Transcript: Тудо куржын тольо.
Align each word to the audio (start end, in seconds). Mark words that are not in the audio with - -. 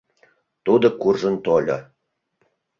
Тудо 0.65 0.87
куржын 1.01 1.35
тольо. 1.45 1.77